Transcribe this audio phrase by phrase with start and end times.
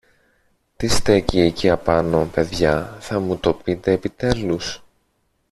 [0.77, 4.83] Τι στέκει εκεί απάνω, παιδιά, θα μου το πείτε επιτέλους;